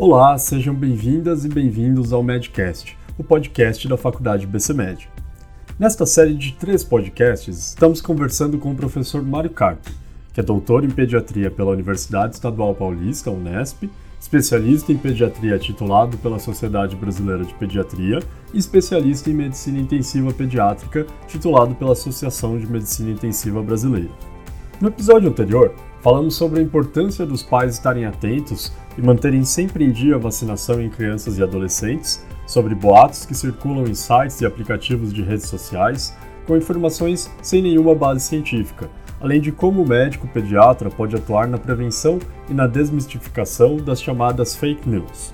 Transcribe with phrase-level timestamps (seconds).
[0.00, 5.10] Olá, sejam bem-vindas e bem-vindos ao Medcast, o podcast da Faculdade BCMed.
[5.76, 9.90] Nesta série de três podcasts, estamos conversando com o professor Mário Carpi,
[10.32, 13.90] que é doutor em pediatria pela Universidade Estadual Paulista, Unesp,
[14.20, 18.20] especialista em pediatria titulado pela Sociedade Brasileira de Pediatria
[18.54, 24.10] e especialista em medicina intensiva pediátrica titulado pela Associação de Medicina Intensiva Brasileira.
[24.80, 29.92] No episódio anterior, falamos sobre a importância dos pais estarem atentos e manterem sempre em
[29.92, 35.12] dia a vacinação em crianças e adolescentes, sobre boatos que circulam em sites e aplicativos
[35.12, 36.16] de redes sociais
[36.46, 38.88] com informações sem nenhuma base científica,
[39.20, 44.56] além de como o médico pediatra pode atuar na prevenção e na desmistificação das chamadas
[44.56, 45.30] fake news.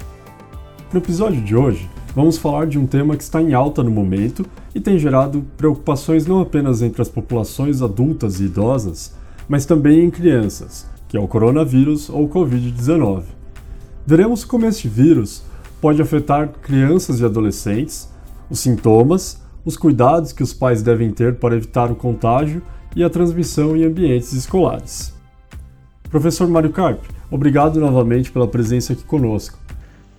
[0.92, 4.44] No episódio de hoje, vamos falar de um tema que está em alta no momento
[4.74, 9.14] e tem gerado preocupações não apenas entre as populações adultas e idosas,
[9.48, 13.24] mas também em crianças, que é o coronavírus ou Covid-19.
[14.06, 15.42] Veremos como este vírus
[15.80, 18.08] pode afetar crianças e adolescentes,
[18.50, 22.62] os sintomas, os cuidados que os pais devem ter para evitar o contágio
[22.94, 25.14] e a transmissão em ambientes escolares.
[26.10, 29.58] Professor Mário Carp, obrigado novamente pela presença aqui conosco.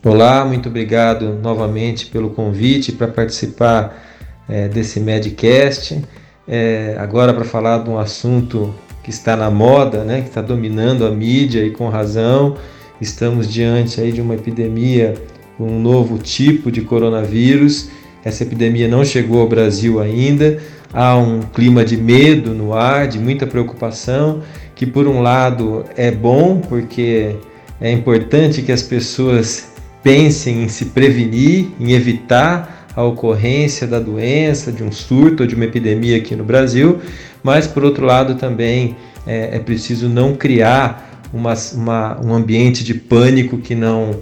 [0.04, 4.04] Olá, muito obrigado novamente pelo convite para participar
[4.48, 6.04] é, desse Medcast.
[6.48, 8.74] É, agora para falar de um assunto
[9.06, 12.58] que está na moda, né, que está dominando a mídia e com razão.
[13.00, 15.14] Estamos diante aí de uma epidemia
[15.60, 17.90] um novo tipo de coronavírus.
[18.24, 20.58] Essa epidemia não chegou ao Brasil ainda.
[20.92, 24.42] Há um clima de medo no ar, de muita preocupação,
[24.74, 27.36] que por um lado é bom, porque
[27.80, 29.68] é importante que as pessoas
[30.02, 35.54] pensem em se prevenir, em evitar a ocorrência da doença, de um surto ou de
[35.54, 37.00] uma epidemia aqui no Brasil,
[37.46, 42.96] mas por outro lado também é, é preciso não criar uma, uma, um ambiente de
[42.96, 44.16] pânico que não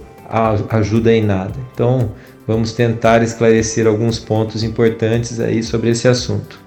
[0.68, 1.54] ajuda em nada.
[1.72, 2.10] Então
[2.46, 6.60] vamos tentar esclarecer alguns pontos importantes aí sobre esse assunto.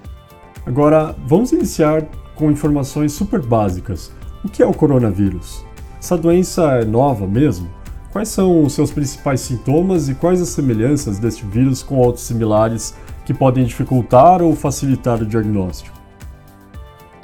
[0.66, 2.02] Agora vamos iniciar
[2.34, 4.10] com informações super básicas.
[4.44, 5.64] O que é o coronavírus?
[6.00, 7.70] Essa doença é nova mesmo?
[8.10, 12.96] Quais são os seus principais sintomas e quais as semelhanças deste vírus com outros similares
[13.24, 15.97] que podem dificultar ou facilitar o diagnóstico?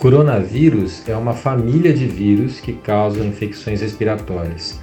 [0.04, 4.78] Coronavírus é uma família de vírus que causam infecções respiratórias.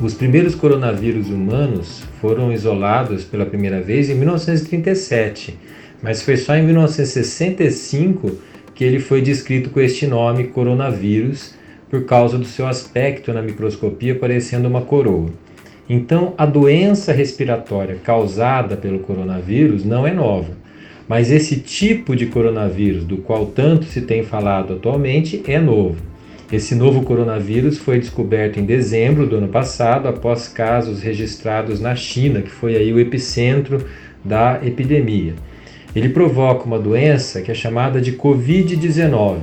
[0.00, 5.56] Os primeiros coronavírus humanos foram isolados pela primeira vez em 1937,
[6.02, 8.36] mas foi só em 1965
[8.74, 11.54] que ele foi descrito com este nome coronavírus
[11.88, 15.30] por causa do seu aspecto na microscopia parecendo uma coroa.
[15.88, 20.63] Então, a doença respiratória causada pelo coronavírus não é nova.
[21.08, 25.96] Mas esse tipo de coronavírus, do qual tanto se tem falado atualmente, é novo.
[26.50, 32.42] Esse novo coronavírus foi descoberto em dezembro do ano passado, após casos registrados na China,
[32.42, 33.84] que foi aí o epicentro
[34.24, 35.34] da epidemia.
[35.94, 39.38] Ele provoca uma doença que é chamada de Covid-19.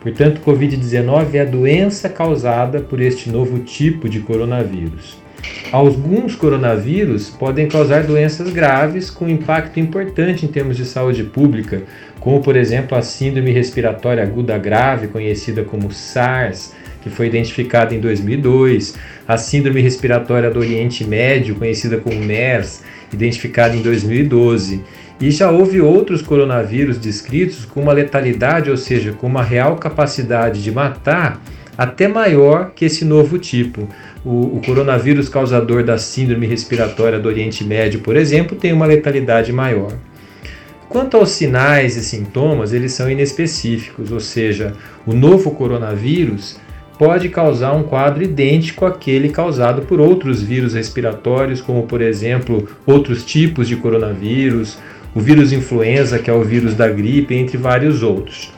[0.00, 5.23] Portanto, Covid-19 é a doença causada por este novo tipo de coronavírus.
[5.72, 11.82] Alguns coronavírus podem causar doenças graves com impacto importante em termos de saúde pública,
[12.20, 16.72] como por exemplo a síndrome respiratória aguda grave, conhecida como SARS,
[17.02, 18.94] que foi identificada em 2002,
[19.28, 22.82] a síndrome respiratória do Oriente Médio, conhecida como MERS,
[23.12, 24.82] identificada em 2012.
[25.20, 30.62] E já houve outros coronavírus descritos com uma letalidade, ou seja, com uma real capacidade
[30.62, 31.40] de matar
[31.76, 33.88] até maior que esse novo tipo.
[34.24, 39.52] O, o, coronavírus causador da síndrome respiratória do Oriente Médio, por exemplo, tem uma letalidade
[39.52, 39.92] maior.
[40.88, 44.72] Quanto aos sinais e sintomas, eles são inespecíficos, ou seja,
[45.04, 46.58] o novo coronavírus
[46.98, 53.24] pode causar um quadro idêntico àquele causado por outros vírus respiratórios, como por exemplo outros
[53.24, 54.78] tipos de coronavírus,
[55.14, 58.52] o vírus influenza, que é o vírus da gripe, entre vários outros.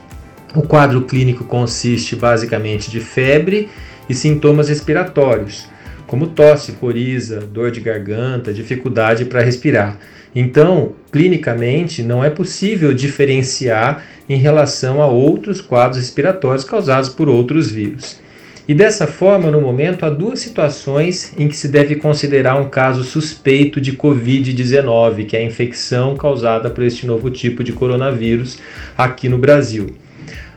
[0.57, 3.69] O quadro clínico consiste basicamente de febre
[4.09, 5.67] e sintomas respiratórios,
[6.07, 9.99] como tosse, coriza, dor de garganta, dificuldade para respirar.
[10.33, 17.69] Então, clinicamente, não é possível diferenciar em relação a outros quadros respiratórios causados por outros
[17.69, 18.19] vírus.
[18.67, 23.03] E dessa forma, no momento, há duas situações em que se deve considerar um caso
[23.03, 28.57] suspeito de Covid-19, que é a infecção causada por este novo tipo de coronavírus
[28.97, 29.95] aqui no Brasil.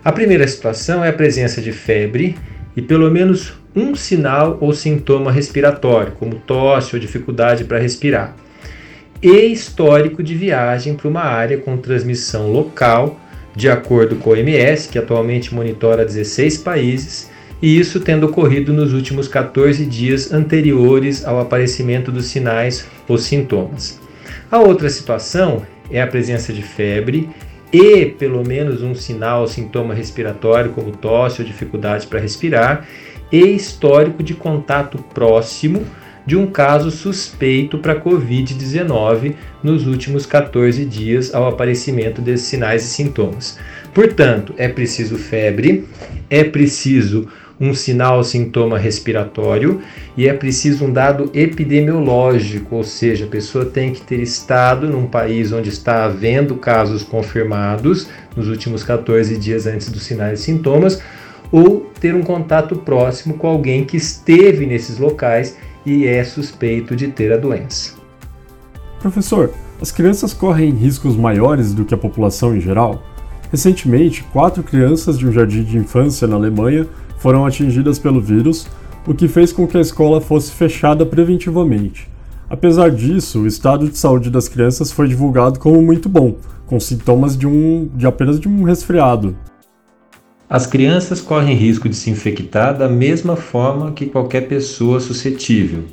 [0.02, 2.34] A primeira situação é a presença de febre
[2.74, 8.34] e pelo menos um sinal ou sintoma respiratório, como tosse ou dificuldade para respirar,
[9.22, 13.20] e histórico de viagem para uma área com transmissão local,
[13.54, 17.30] de acordo com a OMS, que atualmente monitora 16 países,
[17.60, 24.00] e isso tendo ocorrido nos últimos 14 dias anteriores ao aparecimento dos sinais ou sintomas.
[24.50, 27.28] A outra situação é a presença de febre
[27.72, 32.86] e pelo menos um sinal, sintoma respiratório, como tosse ou dificuldade para respirar,
[33.30, 35.84] e histórico de contato próximo
[36.26, 42.88] de um caso suspeito para Covid-19 nos últimos 14 dias ao aparecimento desses sinais e
[42.88, 43.58] sintomas.
[43.94, 45.88] Portanto, é preciso febre,
[46.28, 47.28] é preciso
[47.60, 49.82] um sinal sintoma respiratório
[50.16, 55.06] e é preciso um dado epidemiológico, ou seja, a pessoa tem que ter estado num
[55.06, 61.02] país onde está havendo casos confirmados nos últimos 14 dias antes dos sinais e sintomas,
[61.52, 67.08] ou ter um contato próximo com alguém que esteve nesses locais e é suspeito de
[67.08, 67.94] ter a doença.
[69.00, 73.02] Professor, as crianças correm riscos maiores do que a população em geral?
[73.50, 76.86] Recentemente, quatro crianças de um jardim de infância na Alemanha
[77.20, 78.66] foram atingidas pelo vírus,
[79.06, 82.08] o que fez com que a escola fosse fechada preventivamente.
[82.48, 86.36] Apesar disso, o estado de saúde das crianças foi divulgado como muito bom,
[86.66, 89.36] com sintomas de, um, de apenas de um resfriado.
[90.48, 95.84] As crianças correm risco de se infectar da mesma forma que qualquer pessoa suscetível.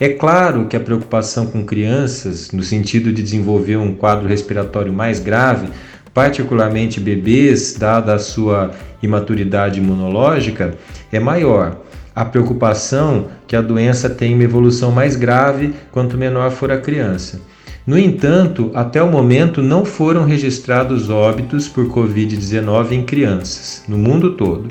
[0.00, 5.18] É claro que a preocupação com crianças, no sentido de desenvolver um quadro respiratório mais
[5.18, 5.68] grave,
[6.18, 10.74] particularmente bebês, dada a sua imaturidade imunológica,
[11.12, 11.76] é maior.
[12.12, 17.40] A preocupação que a doença tem uma evolução mais grave quanto menor for a criança.
[17.86, 24.32] No entanto, até o momento não foram registrados óbitos por Covid-19 em crianças, no mundo
[24.32, 24.70] todo.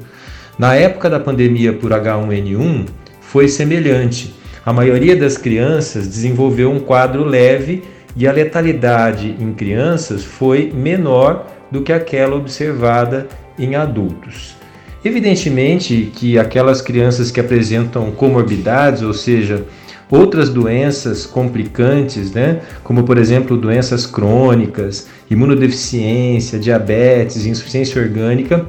[0.59, 2.87] Na época da pandemia por H1N1,
[3.21, 4.35] foi semelhante.
[4.65, 7.83] A maioria das crianças desenvolveu um quadro leve
[8.17, 13.27] e a letalidade em crianças foi menor do que aquela observada
[13.59, 14.55] em adultos.
[15.05, 19.63] Evidentemente que aquelas crianças que apresentam comorbidades, ou seja,
[20.09, 28.65] outras doenças complicantes, né, como por exemplo doenças crônicas, imunodeficiência, diabetes, insuficiência orgânica,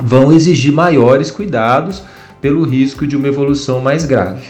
[0.00, 2.04] vão exigir maiores cuidados
[2.40, 4.46] pelo risco de uma evolução mais grave.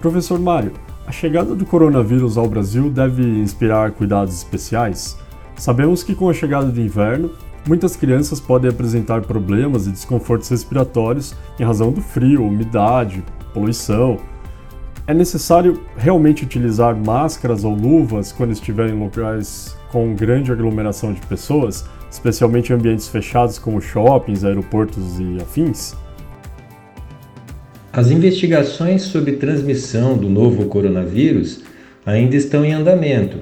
[0.00, 0.72] Professor Mário,
[1.12, 5.18] a chegada do coronavírus ao Brasil deve inspirar cuidados especiais?
[5.56, 7.32] Sabemos que com a chegada do inverno,
[7.68, 13.22] muitas crianças podem apresentar problemas e desconfortos respiratórios em razão do frio, umidade,
[13.52, 14.16] poluição.
[15.06, 21.20] É necessário realmente utilizar máscaras ou luvas quando estiver em locais com grande aglomeração de
[21.26, 25.94] pessoas, especialmente em ambientes fechados como shoppings, aeroportos e afins?
[27.94, 31.60] As investigações sobre transmissão do novo coronavírus
[32.06, 33.36] ainda estão em andamento,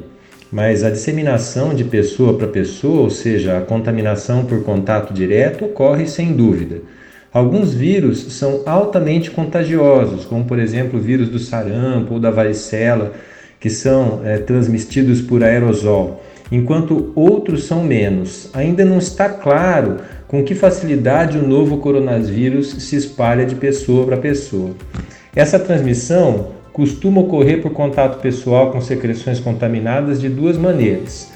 [0.50, 6.04] mas a disseminação de pessoa para pessoa, ou seja, a contaminação por contato direto, ocorre
[6.08, 6.78] sem dúvida.
[7.32, 13.12] Alguns vírus são altamente contagiosos, como por exemplo o vírus do sarampo ou da varicela,
[13.60, 18.50] que são é, transmitidos por aerosol, enquanto outros são menos.
[18.52, 19.98] Ainda não está claro
[20.30, 24.70] com que facilidade o novo coronavírus se espalha de pessoa para pessoa.
[25.34, 31.32] Essa transmissão costuma ocorrer por contato pessoal com secreções contaminadas de duas maneiras: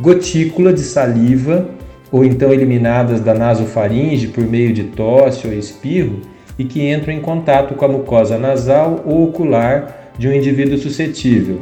[0.00, 1.70] gotícula de saliva
[2.10, 6.18] ou então eliminadas da nasofaringe por meio de tosse ou espirro
[6.58, 11.60] e que entram em contato com a mucosa nasal ou ocular de um indivíduo suscetível.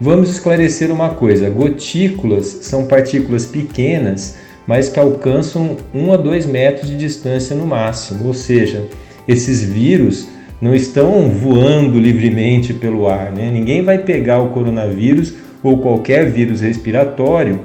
[0.00, 6.88] Vamos esclarecer uma coisa: gotículas são partículas pequenas mas que alcançam 1 a 2 metros
[6.88, 8.84] de distância no máximo, ou seja,
[9.26, 10.28] esses vírus
[10.60, 13.32] não estão voando livremente pelo ar.
[13.32, 13.50] Né?
[13.50, 17.60] Ninguém vai pegar o coronavírus ou qualquer vírus respiratório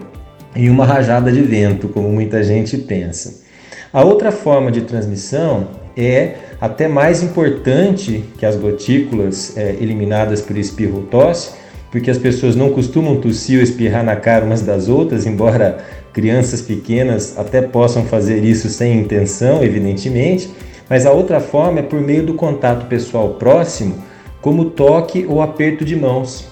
[0.55, 3.47] em uma rajada de vento, como muita gente pensa.
[3.91, 10.57] A outra forma de transmissão é até mais importante que as gotículas é, eliminadas por
[10.57, 11.51] espirro tosse,
[11.91, 15.79] porque as pessoas não costumam tossir ou espirrar na cara umas das outras, embora
[16.13, 20.49] crianças pequenas até possam fazer isso sem intenção, evidentemente,
[20.89, 23.95] mas a outra forma é por meio do contato pessoal próximo,
[24.41, 26.47] como toque ou aperto de mãos.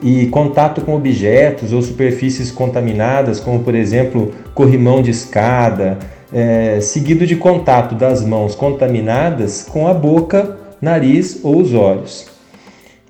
[0.00, 5.98] E contato com objetos ou superfícies contaminadas, como por exemplo corrimão de escada,
[6.32, 12.37] é, seguido de contato das mãos contaminadas com a boca, nariz ou os olhos.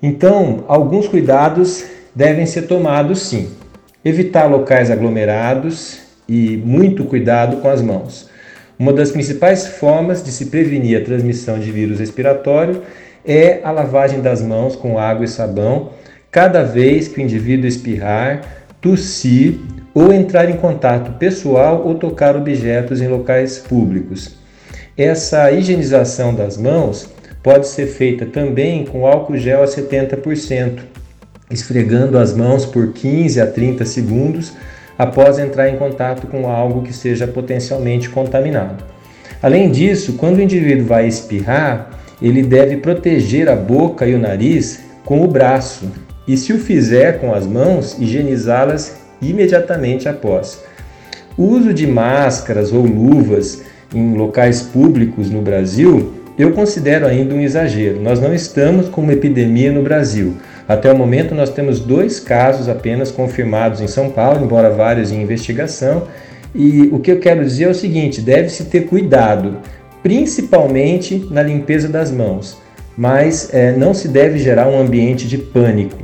[0.03, 3.51] Então, alguns cuidados devem ser tomados sim.
[4.05, 8.29] Evitar locais aglomerados e muito cuidado com as mãos.
[8.79, 12.83] Uma das principais formas de se prevenir a transmissão de vírus respiratório
[13.27, 15.91] é a lavagem das mãos com água e sabão
[16.31, 18.43] cada vez que o indivíduo espirrar,
[18.81, 19.59] tossir
[19.93, 24.37] ou entrar em contato pessoal ou tocar objetos em locais públicos.
[24.97, 27.09] Essa higienização das mãos
[27.43, 30.81] pode ser feita também com álcool gel a 70%,
[31.51, 34.53] esfregando as mãos por 15 a 30 segundos
[34.99, 38.85] após entrar em contato com algo que seja potencialmente contaminado.
[39.41, 41.91] Além disso, quando o indivíduo vai espirrar,
[42.21, 45.89] ele deve proteger a boca e o nariz com o braço
[46.27, 50.63] e, se o fizer com as mãos, higienizá-las imediatamente após.
[51.37, 53.63] O uso de máscaras ou luvas
[53.95, 58.01] em locais públicos no Brasil eu considero ainda um exagero.
[58.01, 60.37] Nós não estamos com uma epidemia no Brasil.
[60.69, 65.21] Até o momento, nós temos dois casos apenas confirmados em São Paulo, embora vários em
[65.21, 66.07] investigação.
[66.55, 69.57] E o que eu quero dizer é o seguinte: deve-se ter cuidado,
[70.03, 72.57] principalmente na limpeza das mãos,
[72.97, 75.99] mas é, não se deve gerar um ambiente de pânico.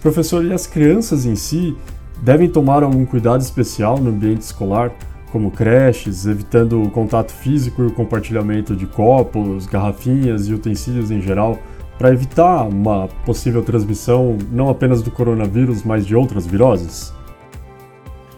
[0.00, 1.76] Professor, e as crianças em si
[2.20, 4.92] devem tomar algum cuidado especial no ambiente escolar?
[5.32, 11.22] Como creches, evitando o contato físico e o compartilhamento de copos, garrafinhas e utensílios em
[11.22, 11.58] geral,
[11.98, 17.14] para evitar uma possível transmissão não apenas do coronavírus, mas de outras viroses?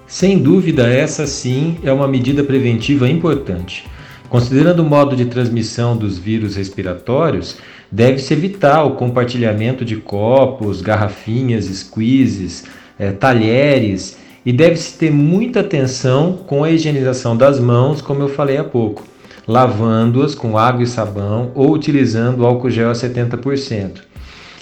[0.06, 3.86] Sem dúvida, essa sim é uma medida preventiva importante.
[4.28, 7.58] Considerando o modo de transmissão dos vírus respiratórios,
[7.90, 12.64] deve-se evitar o compartilhamento de copos, garrafinhas, squeezes,
[12.96, 18.56] é, talheres e deve-se ter muita atenção com a higienização das mãos, como eu falei
[18.56, 19.02] há pouco,
[19.46, 24.02] lavando-as com água e sabão ou utilizando álcool gel a 70%.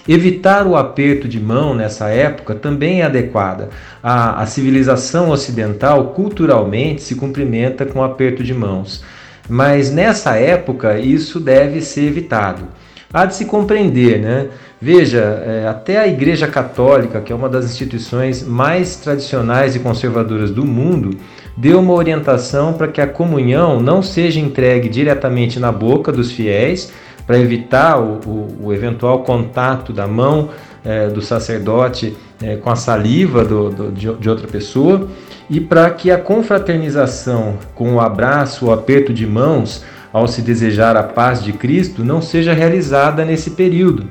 [0.08, 3.70] Evitar o aperto de mão nessa época também é adequada.
[4.02, 9.04] A, a civilização ocidental culturalmente se cumprimenta com aperto de mãos,
[9.48, 12.66] mas nessa época isso deve ser evitado
[13.12, 14.49] há de se compreender, né?
[14.81, 20.50] Veja, é, até a Igreja Católica, que é uma das instituições mais tradicionais e conservadoras
[20.50, 21.16] do mundo,
[21.57, 26.92] deu uma orientação para que a comunhão não seja entregue diretamente na boca dos fiéis,
[27.26, 30.50] para evitar o, o, o, eventual contato da mão
[30.85, 35.09] é, do sacerdote é, com a saliva do, do, de, de outra pessoa,
[35.49, 40.97] e para que a confraternização com o abraço, o aperto de mãos, ao se desejar
[40.97, 44.09] a paz de Cristo não seja realizada nesse período.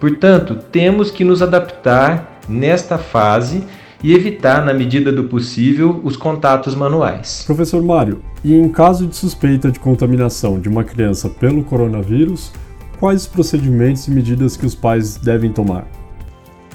[0.00, 3.64] Portanto, temos que nos adaptar nesta fase
[4.02, 7.44] e evitar, na medida do possível, os contatos manuais.
[7.46, 12.52] Professor Mário, e em caso de suspeita de contaminação de uma criança pelo coronavírus,
[13.00, 15.86] quais os procedimentos e medidas que os pais devem tomar?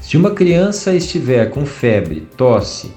[0.01, 2.91] Se uma criança estiver com febre, tosse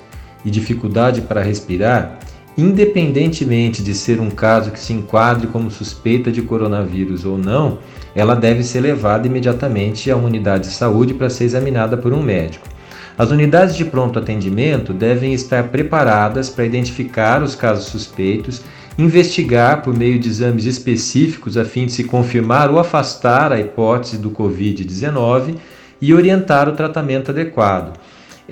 [0.44, 2.18] e dificuldade para respirar,
[2.56, 7.78] Independentemente de ser um caso que se enquadre como suspeita de coronavírus ou não,
[8.14, 12.22] ela deve ser levada imediatamente a uma unidade de saúde para ser examinada por um
[12.22, 12.68] médico.
[13.16, 18.62] As unidades de pronto atendimento devem estar preparadas para identificar os casos suspeitos,
[18.98, 24.18] investigar por meio de exames específicos a fim de se confirmar ou afastar a hipótese
[24.18, 25.56] do Covid-19
[26.00, 27.98] e orientar o tratamento adequado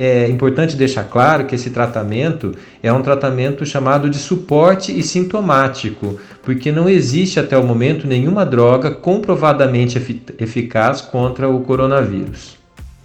[0.02, 6.18] é importante deixar claro que esse tratamento é um tratamento chamado de suporte e sintomático,
[6.42, 9.98] porque não existe até o momento nenhuma droga comprovadamente
[10.38, 12.56] eficaz contra o coronavírus.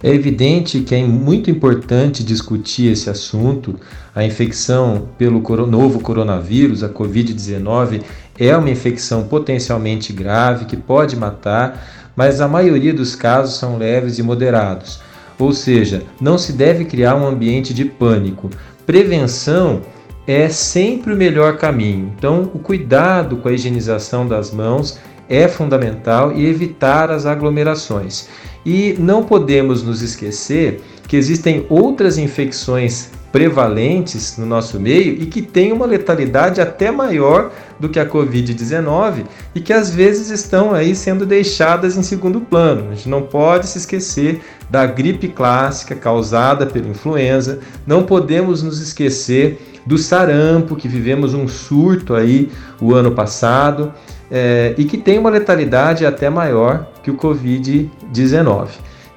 [0.02, 3.78] É evidente que é muito importante discutir esse assunto.
[4.14, 8.04] A infecção pelo novo coronavírus, a Covid-19,
[8.38, 14.18] é uma infecção potencialmente grave que pode matar, mas a maioria dos casos são leves
[14.18, 15.04] e moderados.
[15.38, 18.50] Ou seja, não se deve criar um ambiente de pânico.
[18.86, 19.82] Prevenção
[20.26, 22.12] é sempre o melhor caminho.
[22.16, 28.28] Então, o cuidado com a higienização das mãos é fundamental e evitar as aglomerações.
[28.64, 35.42] E não podemos nos esquecer que existem outras infecções prevalentes no nosso meio e que
[35.42, 40.94] têm uma letalidade até maior do que a Covid-19 e que às vezes estão aí
[40.94, 42.88] sendo deixadas em segundo plano.
[42.90, 44.40] A gente não pode se esquecer
[44.70, 51.46] da gripe clássica causada pela influenza, não podemos nos esquecer do sarampo, que vivemos um
[51.46, 52.50] surto aí
[52.80, 53.92] o ano passado
[54.30, 58.68] é, e que tem uma letalidade até maior que o Covid-19.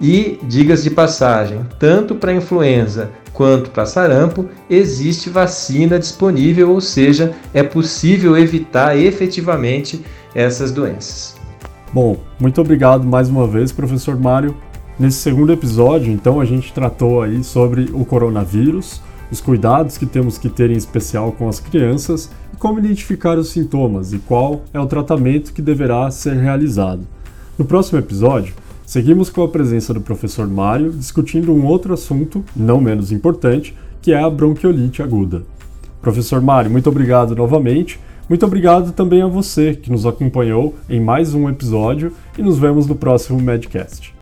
[0.02, 7.34] E, digas de passagem, tanto para influenza quanto para sarampo, existe vacina disponível, ou seja,
[7.54, 10.04] é possível evitar efetivamente
[10.36, 11.38] essas doenças.
[11.94, 14.58] Bom, muito obrigado mais uma vez, professor Mário.
[15.00, 20.38] Nesse segundo episódio, então, a gente tratou aí sobre o coronavírus, os cuidados que temos
[20.38, 24.80] que ter em especial com as crianças e como identificar os sintomas e qual é
[24.82, 27.08] o tratamento que deverá ser realizado.
[27.58, 28.54] No próximo episódio,
[28.90, 34.12] Seguimos com a presença do professor Mário discutindo um outro assunto, não menos importante, que
[34.12, 35.44] é a bronquiolite aguda.
[36.02, 38.00] Professor Mário, muito obrigado novamente.
[38.28, 42.88] Muito obrigado também a você que nos acompanhou em mais um episódio e nos vemos
[42.88, 44.19] no próximo Medcast.